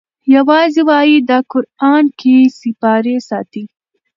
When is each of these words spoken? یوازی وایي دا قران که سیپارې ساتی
یوازی 0.33 0.81
وایي 0.89 1.17
دا 1.29 1.39
قران 1.51 2.03
که 2.19 2.35
سیپارې 2.59 3.15
ساتی 3.29 3.63